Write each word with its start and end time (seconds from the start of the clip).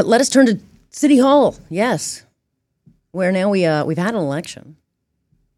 But 0.00 0.06
let 0.06 0.22
us 0.22 0.30
turn 0.30 0.46
to 0.46 0.58
City 0.88 1.18
Hall. 1.18 1.56
Yes, 1.68 2.24
where 3.10 3.30
now 3.30 3.50
we 3.50 3.66
uh, 3.66 3.84
we've 3.84 3.98
had 3.98 4.14
an 4.14 4.20
election. 4.22 4.78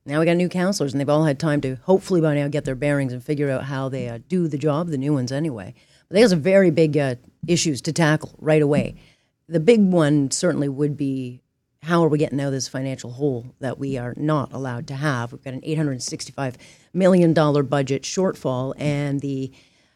Now 0.05 0.19
we 0.19 0.27
got 0.27 0.37
new 0.37 0.49
councillors, 0.49 0.93
and 0.93 1.01
they've 1.01 1.09
all 1.09 1.27
had 1.27 1.39
time 1.39 1.61
to 1.61 1.77
hopefully 1.85 2.21
by 2.21 2.35
now 2.35 2.49
get 2.49 2.65
their 2.65 2.75
bearings 2.75 3.13
and 3.13 3.23
figure 3.23 3.49
out 3.51 3.63
how 3.63 3.89
they 3.89 4.09
uh, 4.09 4.19
do 4.27 4.49
the 4.49 4.59
job. 4.59 4.89
The 4.89 4.99
new 4.99 5.13
ones, 5.13 5.31
anyway. 5.31 5.75
But 6.09 6.17
they 6.17 6.23
have 6.23 6.31
some 6.31 6.43
very 6.43 6.73
big 6.73 6.99
uh, 6.99 7.15
issues 7.47 7.81
to 7.83 7.93
tackle 7.93 8.35
right 8.41 8.61
away. 8.61 8.97
The 9.49 9.61
big 9.61 9.81
one 9.81 10.33
certainly 10.33 10.69
would 10.69 10.97
be 10.97 11.41
how 11.85 12.03
are 12.03 12.09
we 12.09 12.19
getting 12.19 12.41
out 12.41 12.49
of 12.49 12.53
this 12.53 12.67
financial 12.67 13.13
hole 13.13 13.47
that 13.61 13.79
we 13.79 13.97
are 13.97 14.15
not 14.17 14.53
allowed 14.53 14.89
to 14.89 14.97
have? 14.97 15.31
We've 15.31 15.45
got 15.45 15.55
an 15.55 15.61
$865 15.61 16.57
million 16.93 17.33
budget 17.33 18.03
shortfall, 18.03 18.75
and 18.77 19.21
the 19.21 19.53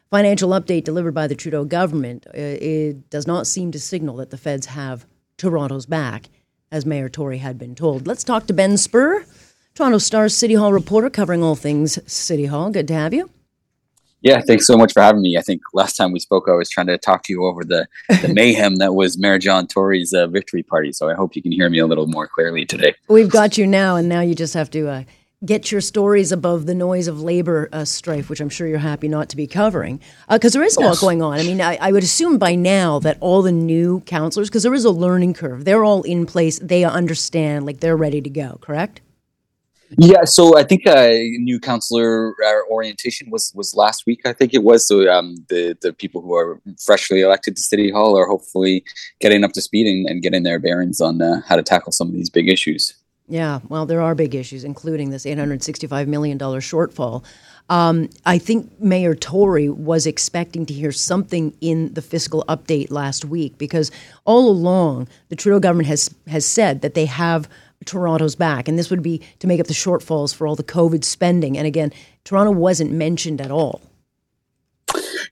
financial 0.09 0.49
update 0.51 0.83
delivered 0.83 1.13
by 1.13 1.27
the 1.27 1.35
Trudeau 1.35 1.65
government 1.65 2.25
uh, 2.27 2.31
it 2.33 3.09
does 3.09 3.27
not 3.27 3.47
seem 3.47 3.71
to 3.71 3.79
signal 3.79 4.17
that 4.17 4.29
the 4.29 4.37
feds 4.37 4.67
have 4.67 5.05
Toronto's 5.37 5.85
back, 5.85 6.29
as 6.71 6.85
Mayor 6.85 7.09
Tory 7.09 7.37
had 7.37 7.57
been 7.57 7.75
told. 7.75 8.07
Let's 8.07 8.23
talk 8.23 8.47
to 8.47 8.53
Ben 8.53 8.77
Spurr, 8.77 9.25
Toronto 9.75 9.99
Star 9.99 10.29
City 10.29 10.55
Hall 10.55 10.73
reporter 10.73 11.09
covering 11.09 11.43
all 11.43 11.55
things 11.55 11.99
City 12.11 12.45
Hall. 12.45 12.71
Good 12.71 12.87
to 12.87 12.93
have 12.93 13.13
you. 13.13 13.29
Yeah, 14.21 14.41
thanks 14.41 14.65
so 14.65 14.75
much 14.75 14.93
for 14.93 15.01
having 15.01 15.21
me. 15.21 15.37
I 15.37 15.41
think 15.41 15.61
last 15.73 15.95
time 15.95 16.11
we 16.11 16.19
spoke, 16.19 16.47
I 16.49 16.53
was 16.53 16.69
trying 16.69 16.87
to 16.87 16.97
talk 16.97 17.21
to 17.23 17.33
you 17.33 17.45
over 17.45 17.63
the, 17.63 17.87
the 18.09 18.33
mayhem 18.33 18.77
that 18.77 18.95
was 18.95 19.17
Mayor 19.17 19.37
John 19.37 19.67
Tory's 19.67 20.11
uh, 20.11 20.25
victory 20.25 20.63
party. 20.63 20.91
So 20.91 21.07
I 21.07 21.13
hope 21.13 21.35
you 21.35 21.41
can 21.43 21.51
hear 21.51 21.69
me 21.69 21.77
a 21.77 21.85
little 21.85 22.07
more 22.07 22.27
clearly 22.27 22.65
today. 22.65 22.95
We've 23.07 23.29
got 23.29 23.59
you 23.59 23.67
now, 23.67 23.95
and 23.95 24.09
now 24.09 24.21
you 24.21 24.33
just 24.33 24.55
have 24.55 24.71
to 24.71 24.89
uh, 24.89 25.03
get 25.45 25.71
your 25.71 25.81
stories 25.81 26.31
above 26.31 26.65
the 26.65 26.73
noise 26.73 27.07
of 27.07 27.21
labor 27.21 27.69
uh, 27.71 27.85
strife, 27.85 28.29
which 28.29 28.39
I'm 28.39 28.49
sure 28.49 28.67
you're 28.67 28.79
happy 28.79 29.07
not 29.07 29.29
to 29.29 29.37
be 29.37 29.45
covering, 29.45 29.99
because 30.29 30.55
uh, 30.55 30.59
there 30.59 30.67
is 30.67 30.77
a 30.77 30.81
yes. 30.81 30.89
lot 30.89 31.01
going 31.05 31.21
on. 31.21 31.39
I 31.39 31.43
mean, 31.43 31.61
I, 31.61 31.77
I, 31.79 31.91
would 31.91 32.03
assume 32.03 32.37
by 32.37 32.55
now 32.55 32.99
that 32.99 33.17
all 33.19 33.43
the 33.43 33.51
new 33.51 34.01
counselors, 34.01 34.49
because 34.49 34.63
there 34.63 34.73
is 34.73 34.85
a 34.85 34.89
learning 34.89 35.35
curve, 35.35 35.65
they're 35.65 35.83
all 35.83 36.01
in 36.03 36.25
place, 36.25 36.57
they 36.59 36.83
understand, 36.83 37.65
like 37.65 37.81
they're 37.81 37.97
ready 37.97 38.19
to 38.21 38.29
go, 38.29 38.57
correct? 38.61 39.01
Yeah, 39.97 40.25
so 40.25 40.57
I 40.57 40.63
think 40.63 40.85
uh, 40.85 41.11
new 41.37 41.59
counselor 41.61 42.35
uh, 42.43 42.69
orientation 42.69 43.29
was 43.29 43.53
was 43.55 43.73
last 43.73 44.05
week. 44.05 44.21
I 44.25 44.33
think 44.33 44.53
it 44.53 44.63
was. 44.63 44.85
So 44.85 45.09
um, 45.09 45.45
the 45.47 45.77
the 45.81 45.93
people 45.93 46.21
who 46.21 46.35
are 46.35 46.59
freshly 46.83 47.21
elected 47.21 47.55
to 47.55 47.61
city 47.61 47.89
hall 47.89 48.17
are 48.17 48.27
hopefully 48.27 48.83
getting 49.21 49.45
up 49.45 49.53
to 49.53 49.61
speed 49.61 49.87
and, 49.87 50.05
and 50.09 50.21
getting 50.21 50.43
their 50.43 50.59
bearings 50.59 50.99
on 50.99 51.21
uh, 51.21 51.39
how 51.47 51.55
to 51.55 51.63
tackle 51.63 51.93
some 51.93 52.09
of 52.09 52.13
these 52.13 52.29
big 52.29 52.49
issues. 52.49 52.95
Yeah, 53.27 53.59
well, 53.67 53.85
there 53.85 54.01
are 54.01 54.15
big 54.15 54.35
issues, 54.35 54.63
including 54.63 55.09
this 55.09 55.25
eight 55.25 55.37
hundred 55.37 55.61
sixty-five 55.61 56.07
million 56.07 56.37
dollar 56.37 56.61
shortfall. 56.61 57.23
Um, 57.69 58.09
I 58.25 58.37
think 58.37 58.79
Mayor 58.79 59.13
Tory 59.13 59.67
was 59.67 60.07
expecting 60.07 60.65
to 60.67 60.73
hear 60.73 60.93
something 60.93 61.53
in 61.59 61.93
the 61.93 62.01
fiscal 62.01 62.45
update 62.47 62.89
last 62.89 63.25
week 63.25 63.57
because 63.57 63.91
all 64.23 64.49
along 64.49 65.09
the 65.27 65.35
Trudeau 65.35 65.59
government 65.59 65.89
has 65.89 66.13
has 66.27 66.45
said 66.45 66.81
that 66.81 66.93
they 66.93 67.05
have 67.05 67.49
Toronto's 67.85 68.35
back. 68.35 68.67
And 68.67 68.79
this 68.79 68.89
would 68.89 69.03
be 69.03 69.21
to 69.39 69.47
make 69.47 69.59
up 69.59 69.67
the 69.67 69.73
shortfalls 69.73 70.33
for 70.33 70.47
all 70.47 70.55
the 70.55 70.63
COVID 70.63 71.03
spending. 71.03 71.57
And 71.57 71.67
again, 71.67 71.91
Toronto 72.23 72.51
wasn't 72.51 72.91
mentioned 72.91 73.41
at 73.41 73.51
all. 73.51 73.81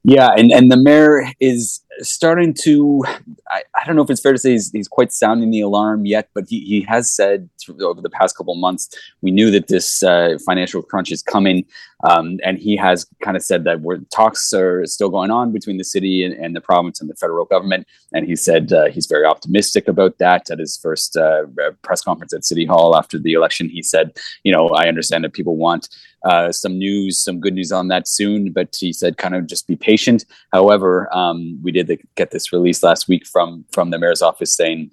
Yeah, 0.04 0.30
and, 0.38 0.52
and 0.52 0.72
the 0.72 0.78
mayor 0.78 1.32
is 1.40 1.82
starting 2.00 2.54
to 2.54 3.04
I, 3.50 3.64
I 3.80 3.86
don't 3.86 3.96
know 3.96 4.02
if 4.02 4.10
it's 4.10 4.22
fair 4.22 4.34
to 4.34 4.38
say 4.38 4.52
he's, 4.52 4.72
he's 4.72 4.88
quite 4.88 5.12
sounding 5.12 5.52
the 5.52 5.62
alarm 5.62 6.06
yet 6.06 6.30
but 6.34 6.46
he, 6.48 6.60
he 6.62 6.82
has 6.82 7.10
said 7.10 7.50
over 7.82 8.02
the 8.02 8.10
past 8.10 8.38
couple 8.38 8.56
months 8.56 8.90
we 9.22 9.32
knew 9.32 9.50
that 9.52 9.68
this 9.68 10.04
uh, 10.04 10.38
financial 10.46 10.82
crunch 10.82 11.12
is 11.12 11.22
coming 11.24 11.66
um, 12.04 12.38
and 12.44 12.60
he 12.60 12.76
has 12.76 13.08
kind 13.22 13.36
of 13.38 13.44
said 13.44 13.64
that 13.64 13.82
we're, 13.82 13.98
talks 14.14 14.54
are 14.54 14.86
still 14.86 15.10
going 15.10 15.32
on 15.32 15.52
between 15.52 15.78
the 15.78 15.84
city 15.84 16.24
and, 16.24 16.34
and 16.34 16.56
the 16.56 16.62
province 16.62 17.00
and 17.00 17.10
the 17.10 17.16
federal 17.16 17.46
government 17.46 17.88
and 18.14 18.28
he 18.28 18.36
said 18.36 18.74
uh, 18.74 18.86
he's 18.86 19.08
very 19.08 19.26
optimistic 19.26 19.88
about 19.88 20.18
that 20.18 20.50
at 20.50 20.60
his 20.60 20.78
first 20.78 21.16
uh, 21.18 21.44
press 21.82 22.02
conference 22.02 22.34
at 22.34 22.46
city 22.46 22.66
hall 22.66 22.96
after 22.96 23.18
the 23.18 23.34
election 23.34 23.70
he 23.70 23.82
said 23.82 24.18
you 24.44 24.52
know 24.52 24.68
i 24.70 24.88
understand 24.88 25.24
that 25.24 25.34
people 25.34 25.56
want 25.56 25.90
uh, 26.26 26.52
some 26.52 26.78
news, 26.78 27.24
some 27.24 27.40
good 27.40 27.54
news 27.54 27.72
on 27.72 27.88
that 27.88 28.08
soon. 28.08 28.52
But 28.52 28.76
he 28.78 28.92
said, 28.92 29.18
kind 29.18 29.36
of 29.36 29.46
just 29.46 29.68
be 29.68 29.76
patient. 29.76 30.26
However, 30.52 31.08
um, 31.16 31.60
we 31.62 31.72
did 31.72 31.85
the, 31.86 32.00
get 32.16 32.32
this 32.32 32.52
release 32.52 32.84
last 32.84 33.08
week 33.08 33.26
from 33.26 33.66
from 33.72 33.90
the 33.92 34.00
mayor's 34.00 34.22
office 34.22 34.56
saying 34.56 34.92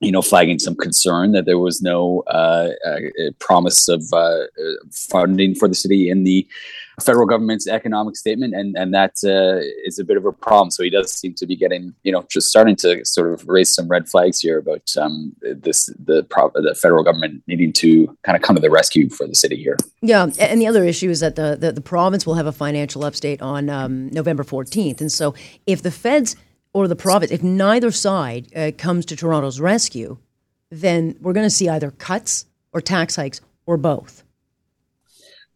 you 0.00 0.12
know, 0.12 0.22
flagging 0.22 0.58
some 0.58 0.74
concern 0.74 1.32
that 1.32 1.46
there 1.46 1.58
was 1.58 1.80
no 1.80 2.22
uh, 2.26 2.70
uh, 2.86 2.98
promise 3.38 3.88
of 3.88 4.04
uh, 4.12 4.44
funding 4.92 5.54
for 5.54 5.68
the 5.68 5.74
city 5.74 6.08
in 6.08 6.24
the 6.24 6.46
federal 7.00 7.26
government's 7.26 7.66
economic 7.66 8.16
statement, 8.16 8.54
and 8.54 8.76
and 8.76 8.94
that 8.94 9.12
uh, 9.24 9.64
is 9.84 9.98
a 9.98 10.04
bit 10.04 10.16
of 10.16 10.24
a 10.24 10.32
problem. 10.32 10.70
So 10.70 10.82
he 10.82 10.90
does 10.90 11.12
seem 11.12 11.34
to 11.34 11.46
be 11.46 11.56
getting, 11.56 11.94
you 12.02 12.12
know, 12.12 12.24
just 12.30 12.48
starting 12.48 12.76
to 12.76 13.04
sort 13.04 13.32
of 13.32 13.46
raise 13.48 13.74
some 13.74 13.88
red 13.88 14.08
flags 14.08 14.40
here 14.40 14.58
about 14.58 14.96
um, 14.96 15.34
this 15.42 15.86
the 15.86 16.26
the 16.54 16.74
federal 16.80 17.04
government 17.04 17.42
needing 17.46 17.72
to 17.74 18.16
kind 18.22 18.36
of 18.36 18.42
come 18.42 18.56
to 18.56 18.62
the 18.62 18.70
rescue 18.70 19.08
for 19.08 19.26
the 19.26 19.34
city 19.34 19.56
here. 19.56 19.76
Yeah, 20.02 20.28
and 20.38 20.60
the 20.60 20.66
other 20.66 20.84
issue 20.84 21.10
is 21.10 21.20
that 21.20 21.36
the 21.36 21.56
the, 21.58 21.72
the 21.72 21.80
province 21.80 22.26
will 22.26 22.34
have 22.34 22.46
a 22.46 22.52
financial 22.52 23.02
update 23.02 23.42
on 23.42 23.68
um, 23.68 24.08
November 24.10 24.44
fourteenth, 24.44 25.00
and 25.00 25.10
so 25.10 25.34
if 25.66 25.82
the 25.82 25.90
feds 25.90 26.36
or 26.72 26.88
the 26.88 26.96
province, 26.96 27.30
if 27.30 27.42
neither 27.42 27.90
side 27.90 28.48
uh, 28.56 28.72
comes 28.76 29.06
to 29.06 29.16
Toronto's 29.16 29.60
rescue, 29.60 30.18
then 30.70 31.16
we're 31.20 31.32
going 31.32 31.46
to 31.46 31.50
see 31.50 31.68
either 31.68 31.92
cuts 31.92 32.46
or 32.72 32.80
tax 32.80 33.14
hikes 33.16 33.40
or 33.64 33.76
both. 33.76 34.24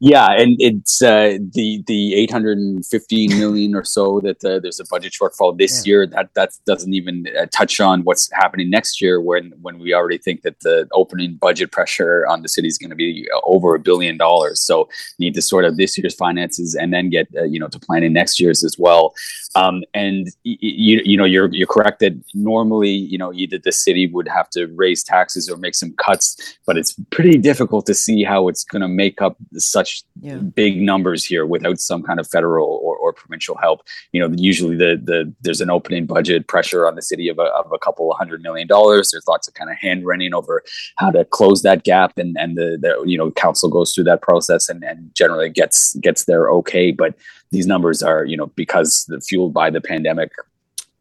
Yeah, 0.00 0.30
and 0.30 0.56
it's 0.60 1.02
uh, 1.02 1.38
the 1.54 1.82
the 1.88 2.14
850 2.14 3.28
million 3.28 3.74
or 3.74 3.82
so 3.82 4.20
that 4.20 4.44
uh, 4.44 4.60
there's 4.60 4.78
a 4.78 4.84
budget 4.88 5.12
shortfall 5.12 5.58
this 5.58 5.84
yeah. 5.84 5.90
year. 5.90 6.06
That 6.06 6.32
that 6.34 6.50
doesn't 6.66 6.94
even 6.94 7.26
uh, 7.36 7.46
touch 7.46 7.80
on 7.80 8.02
what's 8.02 8.30
happening 8.32 8.70
next 8.70 9.00
year, 9.00 9.20
when 9.20 9.52
when 9.60 9.80
we 9.80 9.92
already 9.94 10.18
think 10.18 10.42
that 10.42 10.60
the 10.60 10.86
opening 10.92 11.34
budget 11.34 11.72
pressure 11.72 12.24
on 12.28 12.42
the 12.42 12.48
city 12.48 12.68
is 12.68 12.78
going 12.78 12.90
to 12.90 12.96
be 12.96 13.28
uh, 13.34 13.40
over 13.42 13.74
a 13.74 13.80
billion 13.80 14.16
dollars. 14.16 14.60
So 14.60 14.88
need 15.18 15.34
to 15.34 15.42
sort 15.42 15.64
of 15.64 15.76
this 15.76 15.98
year's 15.98 16.14
finances 16.14 16.76
and 16.76 16.92
then 16.92 17.10
get 17.10 17.26
uh, 17.36 17.42
you 17.42 17.58
know 17.58 17.66
to 17.66 17.80
planning 17.80 18.12
next 18.12 18.38
year's 18.38 18.62
as 18.62 18.76
well. 18.78 19.14
Um, 19.56 19.82
and 19.94 20.28
you 20.44 21.00
you 21.04 21.16
know 21.16 21.24
you're 21.24 21.52
you're 21.52 21.66
correct 21.66 21.98
that 22.00 22.12
normally 22.34 22.90
you 22.90 23.18
know 23.18 23.32
either 23.32 23.58
the 23.58 23.72
city 23.72 24.06
would 24.06 24.28
have 24.28 24.48
to 24.50 24.66
raise 24.76 25.02
taxes 25.02 25.50
or 25.50 25.56
make 25.56 25.74
some 25.74 25.92
cuts, 25.94 26.56
but 26.66 26.78
it's 26.78 26.94
pretty 27.10 27.36
difficult 27.36 27.84
to 27.86 27.94
see 27.94 28.22
how 28.22 28.46
it's 28.46 28.62
going 28.62 28.82
to 28.82 28.88
make 28.88 29.20
up 29.20 29.36
such 29.54 29.87
such 29.88 30.04
yeah. 30.20 30.36
big 30.36 30.80
numbers 30.80 31.24
here 31.24 31.46
without 31.46 31.78
some 31.78 32.02
kind 32.02 32.20
of 32.20 32.28
federal 32.28 32.80
or, 32.82 32.96
or 32.96 33.12
provincial 33.12 33.56
help. 33.56 33.82
You 34.12 34.20
know, 34.20 34.34
usually 34.36 34.76
the 34.76 35.00
the 35.02 35.32
there's 35.40 35.60
an 35.60 35.70
opening 35.70 36.06
budget 36.06 36.48
pressure 36.48 36.86
on 36.86 36.94
the 36.94 37.02
city 37.02 37.28
of 37.28 37.38
a, 37.38 37.42
of 37.42 37.70
a 37.72 37.78
couple 37.78 38.10
of 38.10 38.18
hundred 38.18 38.42
million 38.42 38.66
dollars. 38.66 39.10
There's 39.10 39.28
lots 39.28 39.48
of 39.48 39.54
kind 39.54 39.70
of 39.70 39.76
hand 39.76 40.06
running 40.06 40.34
over 40.34 40.62
how 40.96 41.10
to 41.10 41.24
close 41.24 41.62
that 41.62 41.84
gap, 41.84 42.18
and 42.18 42.36
and 42.38 42.56
the, 42.56 42.78
the 42.80 43.02
you 43.08 43.18
know 43.18 43.30
council 43.30 43.68
goes 43.68 43.94
through 43.94 44.04
that 44.04 44.22
process 44.22 44.68
and 44.68 44.82
and 44.84 45.14
generally 45.14 45.50
gets 45.50 45.94
gets 45.96 46.24
there 46.24 46.50
okay. 46.50 46.92
But 46.92 47.14
these 47.50 47.66
numbers 47.66 48.02
are 48.02 48.24
you 48.24 48.36
know 48.36 48.46
because 48.56 49.04
the, 49.08 49.20
fueled 49.20 49.54
by 49.54 49.70
the 49.70 49.80
pandemic 49.80 50.30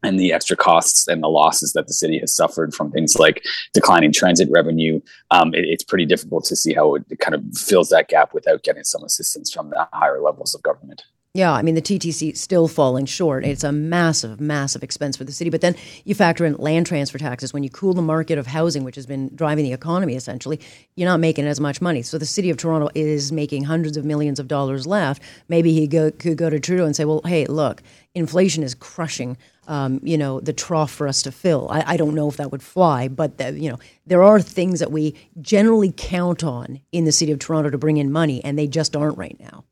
and 0.02 0.18
the 0.18 0.32
extra 0.32 0.56
costs 0.56 1.08
and 1.08 1.22
the 1.22 1.28
losses 1.28 1.72
that 1.72 1.86
the 1.86 1.92
city 1.92 2.18
has 2.18 2.34
suffered 2.34 2.74
from 2.74 2.90
things 2.90 3.16
like 3.18 3.44
declining 3.74 4.12
transit 4.12 4.48
revenue, 4.52 5.00
um, 5.30 5.54
it, 5.54 5.64
it's 5.64 5.84
pretty 5.84 6.06
difficult 6.06 6.44
to 6.44 6.56
see 6.56 6.72
how 6.72 6.94
it 6.94 7.04
kind 7.20 7.34
of 7.34 7.42
fills 7.56 7.88
that 7.88 8.08
gap 8.08 8.32
without 8.32 8.62
getting 8.62 8.84
some 8.84 9.02
assistance 9.04 9.52
from 9.52 9.70
the 9.70 9.88
higher 9.92 10.20
levels 10.20 10.54
of 10.54 10.62
government. 10.62 11.04
Yeah, 11.34 11.52
I 11.52 11.62
mean 11.62 11.74
the 11.74 11.82
TTC 11.82 12.36
still 12.36 12.68
falling 12.68 13.04
short. 13.04 13.44
It's 13.44 13.62
a 13.62 13.70
massive, 13.70 14.40
massive 14.40 14.82
expense 14.82 15.16
for 15.16 15.24
the 15.24 15.30
city. 15.30 15.50
But 15.50 15.60
then 15.60 15.76
you 16.04 16.14
factor 16.14 16.46
in 16.46 16.54
land 16.54 16.86
transfer 16.86 17.18
taxes. 17.18 17.52
When 17.52 17.62
you 17.62 17.70
cool 17.70 17.92
the 17.92 18.02
market 18.02 18.38
of 18.38 18.46
housing, 18.46 18.82
which 18.82 18.96
has 18.96 19.06
been 19.06 19.30
driving 19.36 19.64
the 19.64 19.72
economy 19.72 20.14
essentially, 20.14 20.58
you're 20.96 21.08
not 21.08 21.20
making 21.20 21.46
as 21.46 21.60
much 21.60 21.82
money. 21.82 22.02
So 22.02 22.16
the 22.16 22.26
city 22.26 22.48
of 22.48 22.56
Toronto 22.56 22.88
is 22.94 23.30
making 23.30 23.64
hundreds 23.64 23.96
of 23.96 24.06
millions 24.06 24.40
of 24.40 24.48
dollars 24.48 24.86
left. 24.86 25.22
Maybe 25.48 25.72
he 25.74 25.86
go, 25.86 26.10
could 26.10 26.38
go 26.38 26.48
to 26.48 26.58
Trudeau 26.58 26.86
and 26.86 26.96
say, 26.96 27.04
"Well, 27.04 27.20
hey, 27.24 27.46
look, 27.46 27.82
inflation 28.14 28.62
is 28.62 28.74
crushing." 28.74 29.36
Um, 29.68 30.00
you 30.02 30.16
know, 30.16 30.40
the 30.40 30.54
trough 30.54 30.90
for 30.90 31.06
us 31.06 31.20
to 31.22 31.30
fill. 31.30 31.68
I, 31.70 31.84
I 31.86 31.96
don't 31.98 32.14
know 32.14 32.26
if 32.26 32.38
that 32.38 32.50
would 32.50 32.62
fly, 32.62 33.06
but 33.06 33.36
the, 33.36 33.52
you 33.52 33.70
know, 33.70 33.78
there 34.06 34.22
are 34.22 34.40
things 34.40 34.80
that 34.80 34.90
we 34.90 35.14
generally 35.42 35.92
count 35.94 36.42
on 36.42 36.80
in 36.90 37.04
the 37.04 37.12
city 37.12 37.32
of 37.32 37.38
Toronto 37.38 37.68
to 37.68 37.76
bring 37.76 37.98
in 37.98 38.10
money, 38.10 38.42
and 38.42 38.58
they 38.58 38.66
just 38.66 38.96
aren't 38.96 39.18
right 39.18 39.38
now. 39.38 39.64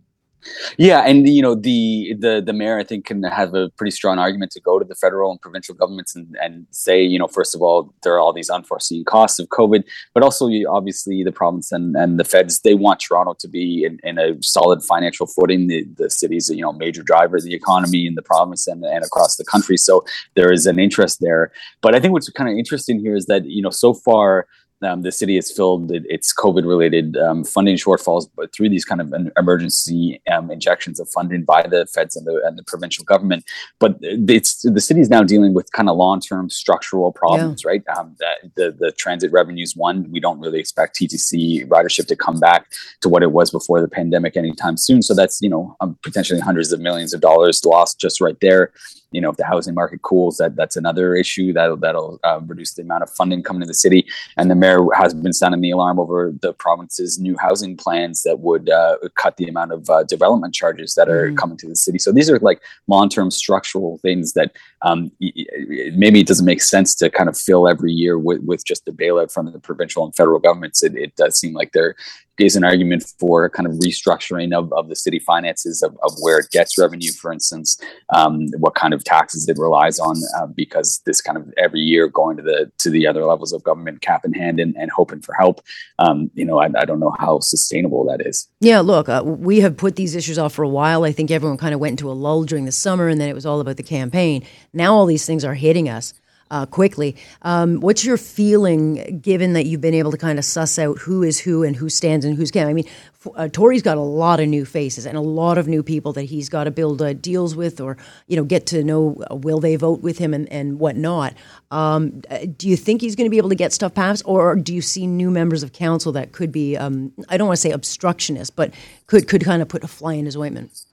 Yeah, 0.78 1.00
and 1.00 1.28
you 1.28 1.42
know 1.42 1.54
the 1.54 2.14
the 2.18 2.42
the 2.44 2.52
mayor 2.52 2.78
I 2.78 2.84
think 2.84 3.06
can 3.06 3.22
have 3.22 3.54
a 3.54 3.70
pretty 3.70 3.90
strong 3.90 4.18
argument 4.18 4.52
to 4.52 4.60
go 4.60 4.78
to 4.78 4.84
the 4.84 4.94
federal 4.94 5.30
and 5.30 5.40
provincial 5.40 5.74
governments 5.74 6.14
and, 6.14 6.36
and 6.42 6.66
say 6.70 7.02
you 7.02 7.18
know 7.18 7.28
first 7.28 7.54
of 7.54 7.62
all 7.62 7.94
there 8.02 8.14
are 8.14 8.20
all 8.20 8.32
these 8.32 8.50
unforeseen 8.50 9.04
costs 9.04 9.38
of 9.38 9.48
COVID, 9.48 9.84
but 10.14 10.22
also 10.22 10.48
obviously 10.68 11.22
the 11.22 11.32
province 11.32 11.72
and, 11.72 11.96
and 11.96 12.18
the 12.18 12.24
feds 12.24 12.60
they 12.60 12.74
want 12.74 13.00
Toronto 13.00 13.34
to 13.38 13.48
be 13.48 13.84
in, 13.84 13.98
in 14.02 14.18
a 14.18 14.40
solid 14.42 14.82
financial 14.82 15.26
footing. 15.26 15.66
The 15.66 15.84
the 15.96 16.10
city's 16.10 16.48
you 16.48 16.62
know 16.62 16.72
major 16.72 17.02
driver 17.02 17.36
of 17.36 17.44
the 17.44 17.54
economy 17.54 18.06
in 18.06 18.14
the 18.14 18.22
province 18.22 18.66
and, 18.66 18.84
and 18.84 19.04
across 19.04 19.36
the 19.36 19.44
country, 19.44 19.76
so 19.76 20.04
there 20.34 20.52
is 20.52 20.66
an 20.66 20.78
interest 20.78 21.20
there. 21.20 21.52
But 21.80 21.94
I 21.94 22.00
think 22.00 22.12
what's 22.12 22.28
kind 22.30 22.50
of 22.50 22.56
interesting 22.56 23.00
here 23.00 23.16
is 23.16 23.26
that 23.26 23.46
you 23.46 23.62
know 23.62 23.70
so 23.70 23.94
far 23.94 24.46
um, 24.86 25.02
the 25.02 25.12
city 25.12 25.34
has 25.34 25.50
filled 25.50 25.90
its 25.92 26.32
COVID-related 26.32 27.16
um, 27.16 27.44
funding 27.44 27.76
shortfalls, 27.76 28.28
but 28.36 28.54
through 28.54 28.68
these 28.68 28.84
kind 28.84 29.00
of 29.00 29.12
emergency 29.36 30.22
um, 30.32 30.50
injections 30.50 31.00
of 31.00 31.08
funding 31.08 31.44
by 31.44 31.62
the 31.66 31.86
feds 31.86 32.16
and 32.16 32.26
the 32.26 32.40
and 32.44 32.58
the 32.58 32.62
provincial 32.62 33.04
government. 33.04 33.44
But 33.78 33.98
it's 34.00 34.62
the 34.62 34.80
city 34.80 35.00
is 35.00 35.10
now 35.10 35.22
dealing 35.22 35.52
with 35.54 35.70
kind 35.72 35.88
of 35.88 35.96
long-term 35.96 36.50
structural 36.50 37.12
problems, 37.12 37.62
yeah. 37.64 37.70
right? 37.70 37.82
Um, 37.96 38.16
the 38.54 38.74
the 38.78 38.92
transit 38.92 39.32
revenues 39.32 39.74
one, 39.76 40.10
we 40.10 40.20
don't 40.20 40.40
really 40.40 40.60
expect 40.60 40.96
TTC 40.96 41.66
ridership 41.66 42.06
to 42.06 42.16
come 42.16 42.38
back 42.40 42.66
to 43.02 43.08
what 43.08 43.22
it 43.22 43.32
was 43.32 43.50
before 43.50 43.80
the 43.80 43.88
pandemic 43.88 44.36
anytime 44.36 44.76
soon. 44.76 45.02
So 45.02 45.14
that's 45.14 45.42
you 45.42 45.50
know 45.50 45.76
um, 45.80 45.98
potentially 46.02 46.40
hundreds 46.40 46.72
of 46.72 46.80
millions 46.80 47.12
of 47.12 47.20
dollars 47.20 47.64
lost 47.64 48.00
just 48.00 48.20
right 48.20 48.38
there 48.40 48.72
you 49.12 49.20
know 49.20 49.30
if 49.30 49.36
the 49.36 49.44
housing 49.44 49.74
market 49.74 50.02
cools 50.02 50.36
that 50.36 50.56
that's 50.56 50.76
another 50.76 51.14
issue 51.14 51.52
that 51.52 51.80
that'll 51.80 52.18
uh, 52.24 52.40
reduce 52.46 52.74
the 52.74 52.82
amount 52.82 53.02
of 53.02 53.10
funding 53.10 53.42
coming 53.42 53.60
to 53.60 53.66
the 53.66 53.74
city 53.74 54.06
and 54.36 54.50
the 54.50 54.54
mayor 54.54 54.75
has 54.94 55.14
been 55.14 55.32
sounding 55.32 55.60
the 55.60 55.70
alarm 55.70 55.98
over 55.98 56.32
the 56.40 56.52
province's 56.52 57.18
new 57.18 57.36
housing 57.38 57.76
plans 57.76 58.22
that 58.22 58.40
would 58.40 58.68
uh, 58.68 58.96
cut 59.16 59.36
the 59.36 59.46
amount 59.46 59.72
of 59.72 59.88
uh, 59.90 60.02
development 60.04 60.54
charges 60.54 60.94
that 60.94 61.08
are 61.08 61.30
mm. 61.30 61.36
coming 61.36 61.56
to 61.56 61.68
the 61.68 61.76
city 61.76 61.98
so 61.98 62.12
these 62.12 62.30
are 62.30 62.38
like 62.40 62.60
long-term 62.86 63.30
structural 63.30 63.98
things 63.98 64.32
that 64.32 64.56
um, 64.86 65.10
maybe 65.20 66.20
it 66.20 66.26
doesn't 66.26 66.46
make 66.46 66.62
sense 66.62 66.94
to 66.94 67.10
kind 67.10 67.28
of 67.28 67.36
fill 67.36 67.66
every 67.66 67.92
year 67.92 68.18
with, 68.18 68.40
with 68.42 68.64
just 68.64 68.84
the 68.84 68.92
bailout 68.92 69.32
from 69.32 69.50
the 69.50 69.58
provincial 69.58 70.04
and 70.04 70.14
federal 70.14 70.38
governments. 70.38 70.82
It, 70.82 70.94
it 70.94 71.16
does 71.16 71.38
seem 71.38 71.54
like 71.54 71.72
there 71.72 71.96
is 72.38 72.56
an 72.56 72.64
argument 72.64 73.04
for 73.18 73.48
kind 73.48 73.66
of 73.66 73.74
restructuring 73.74 74.54
of, 74.54 74.72
of 74.72 74.88
the 74.88 74.96
city 74.96 75.18
finances 75.18 75.82
of, 75.82 75.96
of 76.02 76.12
where 76.20 76.38
it 76.38 76.50
gets 76.50 76.78
revenue 76.78 77.10
for 77.12 77.32
instance 77.32 77.80
um, 78.14 78.48
what 78.58 78.74
kind 78.74 78.92
of 78.92 79.02
taxes 79.04 79.48
it 79.48 79.56
relies 79.58 79.98
on 79.98 80.16
uh, 80.38 80.46
because 80.46 81.00
this 81.06 81.20
kind 81.20 81.38
of 81.38 81.52
every 81.56 81.80
year 81.80 82.08
going 82.08 82.36
to 82.36 82.42
the 82.42 82.70
to 82.78 82.90
the 82.90 83.06
other 83.06 83.24
levels 83.24 83.52
of 83.52 83.62
government 83.62 84.00
cap 84.00 84.24
in 84.24 84.32
hand 84.32 84.60
and, 84.60 84.76
and 84.76 84.90
hoping 84.90 85.20
for 85.20 85.34
help 85.34 85.62
um, 85.98 86.30
you 86.34 86.44
know 86.44 86.58
I, 86.58 86.68
I, 86.76 86.84
don't 86.84 87.00
know 87.00 87.14
how 87.18 87.40
sustainable 87.40 88.04
that 88.06 88.26
is. 88.26 88.48
Yeah 88.60 88.80
look 88.80 89.08
uh, 89.08 89.22
we 89.24 89.60
have 89.60 89.76
put 89.76 89.96
these 89.96 90.14
issues 90.14 90.38
off 90.38 90.52
for 90.52 90.62
a 90.62 90.68
while. 90.68 91.04
I 91.04 91.12
think 91.12 91.30
everyone 91.30 91.58
kind 91.58 91.74
of 91.74 91.80
went 91.80 91.92
into 91.92 92.10
a 92.10 92.12
lull 92.12 92.44
during 92.44 92.64
the 92.64 92.72
summer 92.72 93.08
and 93.08 93.20
then 93.20 93.28
it 93.28 93.34
was 93.34 93.46
all 93.46 93.60
about 93.60 93.76
the 93.76 93.82
campaign 93.82 94.44
now 94.76 94.94
all 94.94 95.06
these 95.06 95.26
things 95.26 95.44
are 95.44 95.54
hitting 95.54 95.88
us 95.88 96.14
uh, 96.50 96.66
quickly. 96.66 97.16
Um, 97.42 97.80
what's 97.80 98.04
your 98.04 98.16
feeling, 98.16 99.20
given 99.20 99.54
that 99.54 99.66
you've 99.66 99.80
been 99.80 99.94
able 99.94 100.12
to 100.12 100.16
kind 100.16 100.38
of 100.38 100.44
suss 100.44 100.78
out 100.78 100.98
who 100.98 101.22
is 101.22 101.40
who 101.40 101.62
and 101.64 101.74
who 101.74 101.88
stands 101.88 102.24
and 102.24 102.36
who's 102.36 102.50
can? 102.50 102.68
I 102.68 102.72
mean, 102.72 102.86
uh, 103.34 103.48
Tory's 103.48 103.82
got 103.82 103.96
a 103.96 104.02
lot 104.02 104.38
of 104.38 104.48
new 104.48 104.64
faces 104.64 105.06
and 105.06 105.16
a 105.16 105.20
lot 105.20 105.58
of 105.58 105.66
new 105.66 105.82
people 105.82 106.12
that 106.12 106.22
he's 106.22 106.48
got 106.48 106.64
to 106.64 106.70
build 106.70 107.02
uh, 107.02 107.14
deals 107.14 107.56
with, 107.56 107.80
or 107.80 107.96
you 108.28 108.36
know, 108.36 108.44
get 108.44 108.66
to 108.66 108.84
know 108.84 109.22
uh, 109.30 109.34
will 109.34 109.58
they 109.58 109.74
vote 109.76 110.00
with 110.02 110.18
him 110.18 110.32
and 110.32 110.50
and 110.52 110.78
whatnot. 110.78 111.34
Um, 111.72 112.22
uh, 112.30 112.38
do 112.56 112.68
you 112.68 112.76
think 112.76 113.00
he's 113.00 113.16
going 113.16 113.26
to 113.26 113.30
be 113.30 113.38
able 113.38 113.48
to 113.48 113.56
get 113.56 113.72
stuff 113.72 113.94
passed, 113.94 114.22
or 114.24 114.54
do 114.54 114.72
you 114.72 114.82
see 114.82 115.06
new 115.06 115.30
members 115.30 115.64
of 115.64 115.72
council 115.72 116.12
that 116.12 116.32
could 116.32 116.52
be? 116.52 116.76
Um, 116.76 117.12
I 117.28 117.36
don't 117.36 117.48
want 117.48 117.56
to 117.56 117.62
say 117.62 117.72
obstructionist, 117.72 118.54
but 118.54 118.72
could 119.06 119.26
could 119.26 119.44
kind 119.44 119.62
of 119.62 119.68
put 119.68 119.82
a 119.82 119.88
fly 119.88 120.14
in 120.14 120.26
his 120.26 120.36
ointment. 120.36 120.84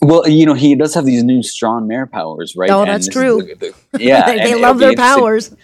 Well, 0.00 0.26
you 0.28 0.46
know, 0.46 0.54
he 0.54 0.74
does 0.74 0.94
have 0.94 1.04
these 1.04 1.22
new 1.22 1.42
strong 1.42 1.86
mayor 1.86 2.06
powers, 2.06 2.56
right? 2.56 2.70
Oh, 2.70 2.84
that's 2.84 3.08
true. 3.08 3.42
The, 3.42 3.72
the, 3.92 4.02
yeah, 4.02 4.26
they 4.44 4.60
love 4.60 4.78
their 4.78 4.94
powers. 4.94 5.54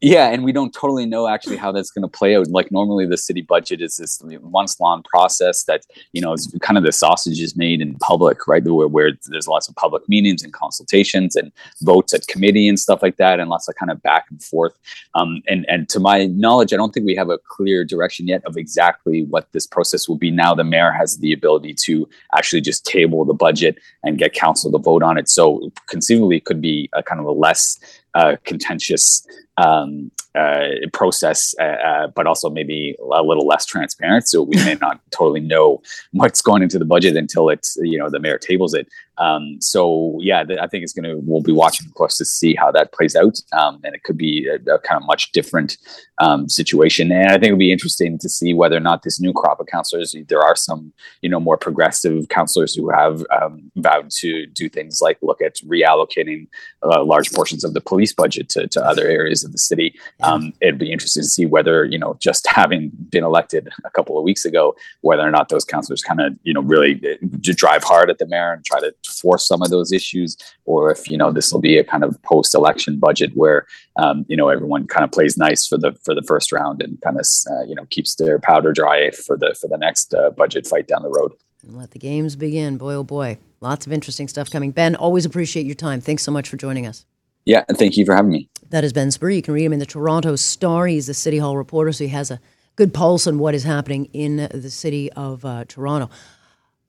Yeah, 0.00 0.28
and 0.28 0.44
we 0.44 0.52
don't 0.52 0.72
totally 0.72 1.06
know 1.06 1.26
actually 1.26 1.56
how 1.56 1.72
that's 1.72 1.90
going 1.90 2.02
to 2.02 2.08
play 2.08 2.36
out. 2.36 2.46
Like 2.46 2.70
normally, 2.70 3.04
the 3.04 3.16
city 3.16 3.42
budget 3.42 3.80
is 3.80 3.96
this 3.96 4.22
months 4.22 4.78
long 4.78 5.02
process 5.02 5.64
that 5.64 5.86
you 6.12 6.20
know 6.20 6.32
is 6.34 6.56
kind 6.62 6.78
of 6.78 6.84
the 6.84 6.92
sausage 6.92 7.40
is 7.40 7.56
made 7.56 7.80
in 7.80 7.96
public, 7.96 8.46
right? 8.46 8.62
Where, 8.62 8.86
where, 8.86 9.10
there's 9.26 9.48
lots 9.48 9.68
of 9.68 9.74
public 9.74 10.08
meetings 10.08 10.44
and 10.44 10.52
consultations 10.52 11.34
and 11.34 11.50
votes 11.82 12.14
at 12.14 12.28
committee 12.28 12.68
and 12.68 12.78
stuff 12.78 13.02
like 13.02 13.16
that, 13.16 13.40
and 13.40 13.50
lots 13.50 13.68
of 13.68 13.74
kind 13.74 13.90
of 13.90 14.00
back 14.00 14.26
and 14.30 14.40
forth. 14.40 14.72
Um, 15.16 15.42
and 15.48 15.66
and 15.68 15.88
to 15.88 15.98
my 15.98 16.26
knowledge, 16.26 16.72
I 16.72 16.76
don't 16.76 16.94
think 16.94 17.04
we 17.04 17.16
have 17.16 17.30
a 17.30 17.38
clear 17.38 17.84
direction 17.84 18.28
yet 18.28 18.44
of 18.44 18.56
exactly 18.56 19.24
what 19.24 19.50
this 19.50 19.66
process 19.66 20.08
will 20.08 20.16
be. 20.16 20.30
Now 20.30 20.54
the 20.54 20.62
mayor 20.62 20.92
has 20.92 21.18
the 21.18 21.32
ability 21.32 21.74
to 21.86 22.08
actually 22.36 22.60
just 22.60 22.86
table 22.86 23.24
the 23.24 23.34
budget 23.34 23.78
and 24.04 24.16
get 24.16 24.32
council 24.32 24.70
to 24.70 24.78
vote 24.78 25.02
on 25.02 25.18
it. 25.18 25.28
So 25.28 25.72
conceivably, 25.88 26.36
it 26.36 26.44
could 26.44 26.60
be 26.60 26.88
a 26.92 27.02
kind 27.02 27.20
of 27.20 27.26
a 27.26 27.32
less 27.32 27.80
uh, 28.18 28.36
contentious 28.44 29.24
um, 29.58 30.10
uh, 30.34 30.68
process, 30.92 31.54
uh, 31.60 31.64
uh, 31.64 32.06
but 32.08 32.26
also 32.26 32.50
maybe 32.50 32.96
a 33.12 33.22
little 33.22 33.46
less 33.46 33.64
transparent. 33.64 34.28
So 34.28 34.42
we 34.42 34.56
may 34.56 34.74
not 34.80 35.00
totally 35.10 35.40
know 35.40 35.80
what's 36.12 36.42
going 36.42 36.62
into 36.62 36.78
the 36.78 36.84
budget 36.84 37.16
until 37.16 37.48
it's 37.48 37.76
you 37.80 37.98
know 37.98 38.10
the 38.10 38.18
mayor 38.18 38.38
tables 38.38 38.74
it. 38.74 38.88
Um, 39.18 39.58
so 39.60 40.18
yeah, 40.20 40.44
I 40.60 40.66
think 40.66 40.82
it's 40.84 40.92
going 40.92 41.04
to. 41.04 41.18
We'll 41.22 41.42
be 41.42 41.52
watching, 41.52 41.86
of 41.86 41.94
course, 41.94 42.16
to 42.18 42.24
see 42.24 42.54
how 42.54 42.70
that 42.72 42.92
plays 42.92 43.16
out, 43.16 43.40
um, 43.52 43.80
and 43.84 43.94
it 43.94 44.02
could 44.04 44.16
be 44.16 44.48
a, 44.48 44.74
a 44.74 44.78
kind 44.78 45.00
of 45.00 45.06
much 45.06 45.32
different 45.32 45.76
um, 46.20 46.48
situation. 46.48 47.10
And 47.12 47.28
I 47.28 47.32
think 47.32 47.46
it'll 47.46 47.58
be 47.58 47.72
interesting 47.72 48.18
to 48.18 48.28
see 48.28 48.54
whether 48.54 48.76
or 48.76 48.80
not 48.80 49.02
this 49.02 49.20
new 49.20 49.32
crop 49.32 49.60
of 49.60 49.66
councillors. 49.66 50.14
There 50.28 50.42
are 50.42 50.56
some, 50.56 50.92
you 51.22 51.28
know, 51.28 51.40
more 51.40 51.56
progressive 51.56 52.28
councillors 52.28 52.74
who 52.74 52.90
have 52.90 53.24
um, 53.30 53.70
vowed 53.76 54.10
to 54.18 54.46
do 54.46 54.68
things 54.68 55.00
like 55.00 55.18
look 55.22 55.40
at 55.40 55.56
reallocating 55.56 56.46
uh, 56.82 57.04
large 57.04 57.32
portions 57.32 57.64
of 57.64 57.74
the 57.74 57.80
police 57.80 58.12
budget 58.12 58.48
to, 58.50 58.66
to 58.68 58.84
other 58.84 59.06
areas 59.06 59.44
of 59.44 59.52
the 59.52 59.58
city. 59.58 59.94
Um, 60.22 60.52
it'd 60.60 60.78
be 60.78 60.92
interesting 60.92 61.22
to 61.22 61.28
see 61.28 61.46
whether 61.46 61.84
you 61.84 61.98
know 61.98 62.16
just 62.20 62.46
having 62.46 62.90
been 63.10 63.24
elected 63.24 63.68
a 63.84 63.90
couple 63.90 64.18
of 64.18 64.24
weeks 64.24 64.44
ago, 64.44 64.76
whether 65.00 65.22
or 65.22 65.30
not 65.30 65.48
those 65.48 65.64
councillors 65.64 66.02
kind 66.02 66.20
of 66.20 66.34
you 66.42 66.54
know 66.54 66.62
really 66.62 67.00
uh, 67.04 67.26
drive 67.42 67.82
hard 67.82 68.10
at 68.10 68.18
the 68.18 68.26
mayor 68.26 68.52
and 68.52 68.64
try 68.64 68.80
to 68.80 68.92
force 69.08 69.46
some 69.46 69.62
of 69.62 69.70
those 69.70 69.92
issues, 69.92 70.36
or 70.64 70.90
if 70.90 71.10
you 71.10 71.16
know 71.16 71.30
this 71.32 71.52
will 71.52 71.60
be 71.60 71.78
a 71.78 71.84
kind 71.84 72.04
of 72.04 72.20
post-election 72.22 72.98
budget 72.98 73.32
where 73.34 73.66
um, 73.96 74.24
you 74.28 74.36
know 74.36 74.48
everyone 74.48 74.86
kind 74.86 75.04
of 75.04 75.10
plays 75.10 75.36
nice 75.36 75.66
for 75.66 75.78
the 75.78 75.92
for 76.04 76.14
the 76.14 76.22
first 76.22 76.52
round 76.52 76.82
and 76.82 77.00
kind 77.00 77.18
of 77.18 77.26
uh, 77.50 77.64
you 77.64 77.74
know 77.74 77.84
keeps 77.90 78.14
their 78.16 78.38
powder 78.38 78.72
dry 78.72 79.10
for 79.10 79.36
the 79.36 79.56
for 79.60 79.68
the 79.68 79.78
next 79.78 80.14
uh, 80.14 80.30
budget 80.30 80.66
fight 80.66 80.86
down 80.86 81.02
the 81.02 81.10
road. 81.10 81.32
Let 81.64 81.90
the 81.90 81.98
games 81.98 82.36
begin. 82.36 82.76
Boy, 82.76 82.94
oh 82.94 83.04
boy, 83.04 83.38
lots 83.60 83.86
of 83.86 83.92
interesting 83.92 84.28
stuff 84.28 84.50
coming. 84.50 84.70
Ben, 84.70 84.94
always 84.94 85.24
appreciate 85.24 85.66
your 85.66 85.74
time. 85.74 86.00
Thanks 86.00 86.22
so 86.22 86.30
much 86.30 86.48
for 86.48 86.56
joining 86.56 86.86
us. 86.86 87.04
Yeah, 87.44 87.64
and 87.68 87.78
thank 87.78 87.96
you 87.96 88.04
for 88.04 88.14
having 88.14 88.30
me. 88.30 88.48
That 88.70 88.84
is 88.84 88.92
Ben 88.92 89.08
Spurr. 89.08 89.34
You 89.34 89.42
can 89.42 89.54
read 89.54 89.64
him 89.64 89.72
in 89.72 89.78
the 89.78 89.86
Toronto 89.86 90.36
Star. 90.36 90.86
He's 90.86 91.06
the 91.06 91.14
City 91.14 91.38
Hall 91.38 91.56
reporter, 91.56 91.92
so 91.92 92.04
he 92.04 92.10
has 92.10 92.30
a 92.30 92.40
good 92.76 92.94
pulse 92.94 93.26
on 93.26 93.38
what 93.38 93.54
is 93.54 93.64
happening 93.64 94.04
in 94.12 94.48
the 94.52 94.70
city 94.70 95.10
of 95.12 95.44
uh, 95.44 95.64
Toronto 95.66 96.10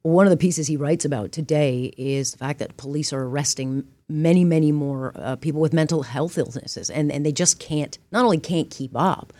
one 0.01 0.25
of 0.25 0.31
the 0.31 0.37
pieces 0.37 0.67
he 0.67 0.77
writes 0.77 1.05
about 1.05 1.31
today 1.31 1.93
is 1.97 2.31
the 2.31 2.37
fact 2.37 2.59
that 2.59 2.77
police 2.77 3.11
are 3.11 3.23
arresting 3.23 3.85
many, 4.07 4.43
many 4.43 4.71
more 4.71 5.11
uh, 5.15 5.35
people 5.35 5.61
with 5.61 5.73
mental 5.73 6.03
health 6.03 6.37
illnesses, 6.37 6.89
and, 6.89 7.11
and 7.11 7.25
they 7.25 7.31
just 7.31 7.59
can't, 7.59 7.97
not 8.11 8.23
only 8.23 8.39
can't 8.39 8.69
keep 8.69 8.91
up, 8.95 9.33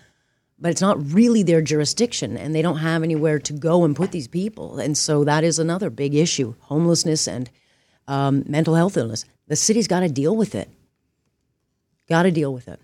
but 0.60 0.72
it's 0.72 0.82
not 0.82 1.14
really 1.14 1.44
their 1.44 1.62
jurisdiction, 1.62 2.36
and 2.38 2.54
they 2.54 2.62
don't 2.62 2.80
have 2.80 3.04
anywhere 3.04 3.40
to 3.40 3.54
go 3.54 3.86
and 3.86 3.96
put 3.96 4.12
these 4.12 4.28
people. 4.28 4.80
And 4.80 4.98
so 4.98 5.24
that 5.24 5.44
is 5.44 5.58
another 5.58 5.90
big 5.90 6.14
issue 6.14 6.56
homelessness 6.60 7.28
and 7.28 7.50
um, 8.08 8.44
mental 8.46 8.76
health 8.76 8.98
illness. 8.98 9.24
The 9.48 9.56
city's 9.56 9.88
got 9.88 10.02
to 10.02 10.10
deal 10.10 10.36
with 10.36 10.56
it. 10.56 10.70
Got 12.10 12.24
to 12.24 12.32
deal 12.32 12.54
with 12.54 12.68
it. 12.68 12.82